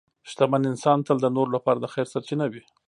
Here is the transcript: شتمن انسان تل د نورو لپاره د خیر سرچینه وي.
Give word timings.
شتمن 0.29 0.63
انسان 0.71 0.99
تل 1.07 1.17
د 1.21 1.27
نورو 1.35 1.49
لپاره 1.57 1.79
د 1.79 1.85
خیر 1.93 2.07
سرچینه 2.13 2.45
وي. 2.51 2.63